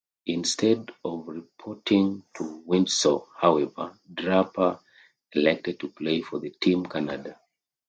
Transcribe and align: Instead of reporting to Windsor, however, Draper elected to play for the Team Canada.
Instead 0.25 0.89
of 1.05 1.27
reporting 1.27 2.23
to 2.33 2.63
Windsor, 2.65 3.19
however, 3.37 3.99
Draper 4.11 4.79
elected 5.35 5.79
to 5.79 5.89
play 5.89 6.21
for 6.21 6.39
the 6.39 6.49
Team 6.49 6.87
Canada. 6.87 7.39